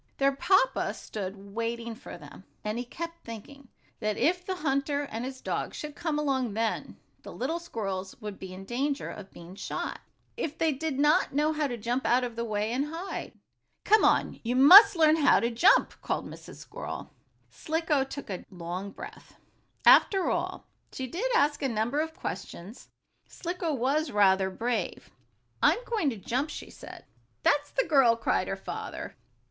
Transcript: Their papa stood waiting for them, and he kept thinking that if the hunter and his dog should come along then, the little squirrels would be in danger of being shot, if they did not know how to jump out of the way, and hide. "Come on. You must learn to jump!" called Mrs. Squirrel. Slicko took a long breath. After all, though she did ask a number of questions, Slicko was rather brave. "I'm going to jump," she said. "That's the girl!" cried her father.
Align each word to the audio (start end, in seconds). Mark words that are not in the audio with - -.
Their 0.17 0.31
papa 0.35 0.95
stood 0.95 1.53
waiting 1.53 1.93
for 1.93 2.17
them, 2.17 2.43
and 2.63 2.79
he 2.79 2.85
kept 2.85 3.23
thinking 3.23 3.67
that 3.99 4.17
if 4.17 4.43
the 4.43 4.55
hunter 4.55 5.03
and 5.03 5.23
his 5.23 5.41
dog 5.41 5.75
should 5.75 5.93
come 5.95 6.17
along 6.17 6.55
then, 6.55 6.97
the 7.21 7.31
little 7.31 7.59
squirrels 7.59 8.19
would 8.19 8.39
be 8.39 8.51
in 8.51 8.65
danger 8.65 9.11
of 9.11 9.29
being 9.29 9.53
shot, 9.53 9.99
if 10.35 10.57
they 10.57 10.71
did 10.71 10.97
not 10.97 11.33
know 11.35 11.53
how 11.53 11.67
to 11.67 11.77
jump 11.77 12.03
out 12.07 12.23
of 12.23 12.35
the 12.35 12.43
way, 12.43 12.71
and 12.71 12.85
hide. 12.87 13.33
"Come 13.83 14.03
on. 14.03 14.39
You 14.41 14.55
must 14.55 14.95
learn 14.95 15.17
to 15.17 15.51
jump!" 15.51 15.93
called 16.01 16.25
Mrs. 16.27 16.55
Squirrel. 16.55 17.11
Slicko 17.51 18.03
took 18.03 18.31
a 18.31 18.43
long 18.49 18.89
breath. 18.89 19.35
After 19.85 20.31
all, 20.31 20.65
though 20.89 20.95
she 20.97 21.05
did 21.05 21.29
ask 21.35 21.61
a 21.61 21.69
number 21.69 21.99
of 21.99 22.15
questions, 22.15 22.89
Slicko 23.27 23.71
was 23.71 24.09
rather 24.09 24.49
brave. 24.49 25.11
"I'm 25.61 25.77
going 25.85 26.09
to 26.09 26.17
jump," 26.17 26.49
she 26.49 26.71
said. 26.71 27.05
"That's 27.43 27.69
the 27.69 27.85
girl!" 27.85 28.15
cried 28.15 28.47
her 28.47 28.55
father. 28.57 29.15